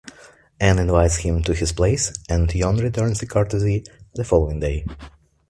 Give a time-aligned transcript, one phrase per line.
[0.59, 3.83] An invites him to his place and Yuan returns the courtesy
[4.15, 4.83] the following day.